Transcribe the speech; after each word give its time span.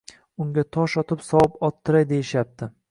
Unga 0.45 0.63
tosh 0.77 0.95
otib 1.03 1.23
savob 1.29 1.61
orttiray 1.71 2.11
deyishipti. 2.15 2.77